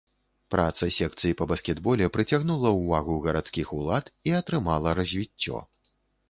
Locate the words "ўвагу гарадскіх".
2.79-3.67